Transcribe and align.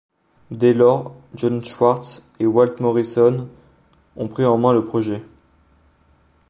Dès 0.49 0.73
lors, 0.73 1.13
Jon 1.35 1.61
Schwartz 1.61 2.23
et 2.39 2.47
Walt 2.47 2.79
Morrison 2.79 3.47
ont 4.15 4.27
pris 4.27 4.45
en 4.45 4.57
main 4.57 4.73
le 4.73 4.83
projet. 4.83 5.21